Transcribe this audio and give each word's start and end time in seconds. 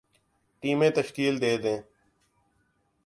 ٹیمیں 0.63 0.91
تشکیل 0.97 1.33
دے 1.41 1.53
دیں 1.63 1.79